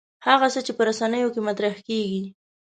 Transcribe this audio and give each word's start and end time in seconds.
هغه 0.27 0.47
څه 0.53 0.59
چې 0.65 0.71
په 0.77 0.83
رسنیو 0.89 1.33
کې 1.33 1.41
مطرح 1.47 1.75
کېږي. 1.87 2.23